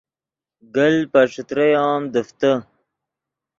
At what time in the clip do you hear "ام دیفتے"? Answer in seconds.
1.93-2.51